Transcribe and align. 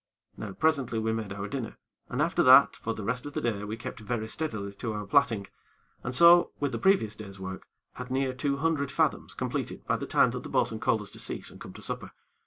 Now, 0.35 0.53
presently, 0.53 0.97
we 0.97 1.13
made 1.13 1.31
our 1.31 1.47
dinner, 1.47 1.77
and 2.09 2.23
after 2.23 2.41
that 2.41 2.75
for 2.75 2.95
the 2.95 3.03
rest 3.03 3.27
of 3.27 3.33
the 3.33 3.41
day 3.41 3.63
we 3.63 3.77
kept 3.77 3.99
very 3.99 4.27
steadily 4.27 4.73
to 4.73 4.93
our 4.93 5.05
plaiting, 5.05 5.45
and 6.01 6.15
so, 6.15 6.53
with 6.59 6.71
the 6.71 6.79
previous 6.79 7.15
day's 7.15 7.39
work, 7.39 7.67
had 7.93 8.09
near 8.09 8.33
two 8.33 8.57
hundred 8.57 8.91
fathoms 8.91 9.35
completed 9.35 9.85
by 9.85 9.97
the 9.97 10.07
time 10.07 10.31
that 10.31 10.41
the 10.41 10.49
bo'sun 10.49 10.79
called 10.79 11.03
us 11.03 11.11
to 11.11 11.19
cease 11.19 11.51
and 11.51 11.61
come 11.61 11.73
to 11.73 11.83
supper. 11.83 12.13